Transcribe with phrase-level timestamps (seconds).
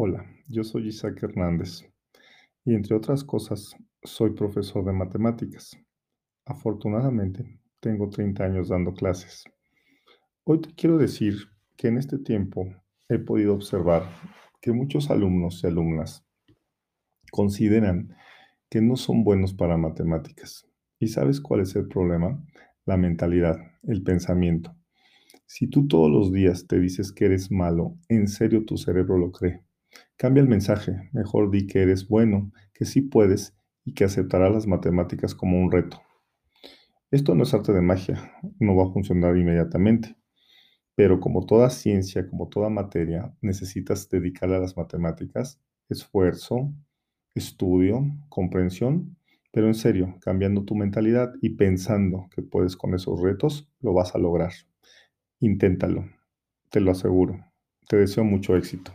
[0.00, 1.82] Hola, yo soy Isaac Hernández
[2.64, 5.76] y entre otras cosas soy profesor de matemáticas.
[6.44, 9.42] Afortunadamente, tengo 30 años dando clases.
[10.44, 11.34] Hoy te quiero decir
[11.76, 12.72] que en este tiempo
[13.08, 14.04] he podido observar
[14.60, 16.24] que muchos alumnos y alumnas
[17.32, 18.14] consideran
[18.70, 20.64] que no son buenos para matemáticas.
[21.00, 22.40] ¿Y sabes cuál es el problema?
[22.86, 24.76] La mentalidad, el pensamiento.
[25.44, 29.32] Si tú todos los días te dices que eres malo, en serio tu cerebro lo
[29.32, 29.64] cree.
[30.16, 34.66] Cambia el mensaje, mejor di que eres bueno, que sí puedes y que aceptarás las
[34.66, 36.02] matemáticas como un reto.
[37.10, 40.16] Esto no es arte de magia, no va a funcionar inmediatamente,
[40.94, 46.72] pero como toda ciencia, como toda materia, necesitas dedicarle a las matemáticas esfuerzo,
[47.34, 49.16] estudio, comprensión,
[49.52, 54.14] pero en serio, cambiando tu mentalidad y pensando que puedes con esos retos, lo vas
[54.14, 54.52] a lograr.
[55.40, 56.04] Inténtalo,
[56.70, 57.44] te lo aseguro.
[57.88, 58.92] Te deseo mucho éxito.